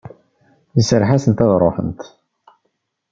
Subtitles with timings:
[0.79, 2.01] Iserreḥ-asent ad ruḥent.